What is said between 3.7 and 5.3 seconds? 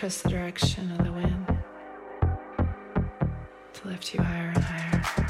to lift you higher and higher.